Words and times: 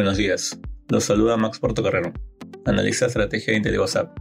Buenos 0.00 0.16
días, 0.16 0.58
los 0.88 1.04
saluda 1.04 1.36
Max 1.36 1.58
Portocarrero, 1.58 2.14
analista 2.64 3.04
de 3.04 3.08
estrategia 3.10 3.52
de 3.52 3.58
IntelliWhatsApp. 3.58 4.18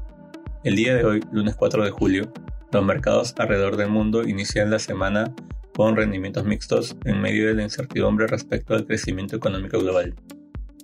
El 0.65 0.76
día 0.76 0.94
de 0.94 1.05
hoy, 1.05 1.21
lunes 1.31 1.55
4 1.55 1.86
de 1.86 1.90
julio, 1.90 2.33
los 2.74 2.83
mercados 2.83 3.33
alrededor 3.38 3.78
del 3.78 3.88
mundo 3.88 4.28
inician 4.28 4.71
la 4.71 4.79
semana 4.79 5.34
con 5.78 5.96
rendimientos 5.96 6.44
mixtos 6.44 6.97
en 7.05 7.22
medio 7.22 7.47
de 7.47 7.54
la 7.54 7.63
incertidumbre 7.63 8.28
respecto 8.28 8.76
al 8.76 8.86
crecimiento 8.86 9.37
económico 9.37 9.79
global. 9.79 10.15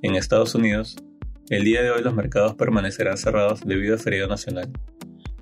En 0.01 0.15
Estados 0.15 0.55
Unidos, 0.55 0.95
el 1.49 1.65
día 1.65 1.81
de 1.81 1.91
hoy 1.91 2.01
los 2.01 2.15
mercados 2.15 2.55
permanecerán 2.55 3.17
cerrados 3.17 3.65
debido 3.65 3.95
a 3.95 3.97
feriado 3.97 4.29
nacional. 4.29 4.71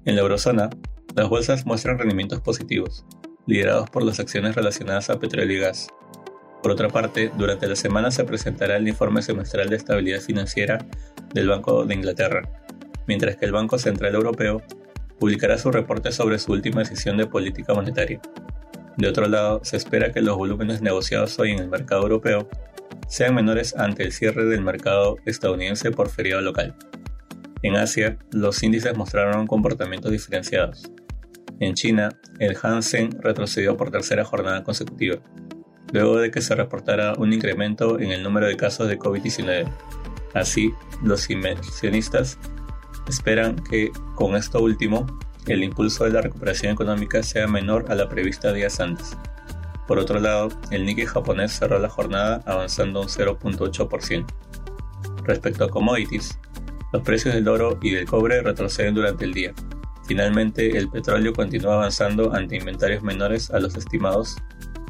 En 0.06 0.16
la 0.16 0.24
eurozona, 0.24 0.72
las 1.16 1.30
bolsas 1.30 1.68
muestran 1.68 2.00
rendimientos 2.00 2.42
positivos, 2.42 3.06
liderados 3.46 3.88
por 3.92 4.02
las 4.02 4.20
acciones 4.20 4.56
relacionadas 4.56 5.12
a 5.12 5.20
petróleo 5.20 5.56
y 5.56 5.60
gas. 5.60 5.90
Por 6.64 6.72
otra 6.72 6.88
parte, 6.88 7.30
durante 7.38 7.68
la 7.68 7.76
semana 7.76 8.10
se 8.10 8.24
presentará 8.24 8.78
el 8.78 8.88
informe 8.88 9.22
semestral 9.22 9.70
de 9.70 9.76
estabilidad 9.76 10.22
financiera 10.22 10.86
del 11.34 11.50
Banco 11.50 11.84
de 11.84 11.94
Inglaterra, 11.94 12.50
mientras 13.06 13.36
que 13.36 13.44
el 13.44 13.52
Banco 13.52 13.78
Central 13.78 14.16
Europeo 14.16 14.62
publicará 15.20 15.58
su 15.58 15.72
reporte 15.72 16.14
sobre 16.14 16.40
su 16.40 16.54
última 16.54 16.80
decisión 16.80 17.18
de 17.18 17.28
política 17.28 17.74
monetaria. 17.74 18.22
De 18.96 19.10
otro 19.10 19.28
lado, 19.28 19.60
se 19.66 19.76
espera 19.76 20.14
que 20.14 20.22
los 20.22 20.38
volúmenes 20.38 20.82
negociados 20.82 21.38
hoy 21.38 21.52
en 21.52 21.60
el 21.60 21.68
mercado 21.68 22.04
europeo 22.04 22.48
sean 23.10 23.36
menores 23.36 23.76
ante 23.76 24.04
el 24.04 24.14
cierre 24.14 24.46
del 24.46 24.62
mercado 24.62 25.18
estadounidense 25.26 25.92
por 25.92 26.10
feriado 26.10 26.42
local. 26.42 26.76
En 27.62 27.76
Asia, 27.76 28.18
los 28.32 28.64
índices 28.64 28.96
mostraron 28.96 29.48
comportamientos 29.48 30.14
diferenciados. 30.14 30.90
En 31.60 31.74
China, 31.74 32.10
el 32.40 32.58
Hansen 32.62 33.22
retrocedió 33.22 33.76
por 33.76 33.92
tercera 33.92 34.24
jornada 34.24 34.64
consecutiva, 34.64 35.20
luego 35.94 36.18
de 36.18 36.32
que 36.32 36.42
se 36.42 36.56
reportara 36.56 37.14
un 37.14 37.32
incremento 37.32 38.00
en 38.00 38.12
el 38.12 38.24
número 38.24 38.48
de 38.48 38.58
casos 38.58 38.90
de 38.90 39.00
COVID-19. 39.00 39.72
Así, 40.34 40.74
los 41.02 41.30
inversionistas 41.30 42.38
esperan 43.08 43.56
que 43.56 43.92
con 44.16 44.36
esto 44.36 44.62
último, 44.62 45.06
el 45.48 45.64
impulso 45.64 46.04
de 46.04 46.12
la 46.12 46.22
recuperación 46.22 46.74
económica 46.74 47.24
sea 47.24 47.48
menor 47.48 47.86
a 47.90 47.96
la 47.96 48.10
prevista 48.10 48.52
días 48.52 48.80
antes. 48.82 49.16
Por 49.88 50.00
otro 50.00 50.20
lado, 50.20 50.50
el 50.72 50.86
Nikkei 50.86 51.06
japonés 51.06 51.52
cerró 51.52 51.80
la 51.80 51.90
jornada 51.90 52.42
avanzando 52.46 53.02
un 53.02 53.08
0.8%. 53.08 54.26
Respecto 55.24 55.64
a 55.64 55.70
commodities, 55.70 56.38
los 56.92 57.02
precios 57.02 57.34
del 57.34 57.48
oro 57.48 57.78
y 57.82 57.92
del 57.92 58.06
cobre 58.06 58.42
retroceden 58.42 58.96
durante 58.96 59.26
el 59.26 59.34
día, 59.34 59.54
Finalmente, 60.06 60.78
el 60.78 60.90
petróleo 60.90 61.34
continúa 61.34 61.76
avanzando 61.76 62.34
ante 62.34 62.58
inventarios 62.58 63.04
menores 63.04 63.50
a 63.52 63.60
los 63.60 63.76
estimados 63.76 64.36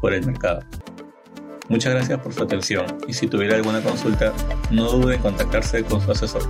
por 0.02 0.14
el 0.14 0.26
mercado. 0.26 0.62
Muchas 1.74 1.92
gracias 1.92 2.20
por 2.20 2.32
su 2.32 2.44
atención 2.44 2.86
y 3.08 3.14
si 3.14 3.26
tuviera 3.26 3.56
alguna 3.56 3.82
consulta, 3.82 4.32
no 4.70 4.92
dude 4.92 5.16
en 5.16 5.22
contactarse 5.24 5.84
con 5.84 6.00
su 6.02 6.12
asesor. 6.12 6.44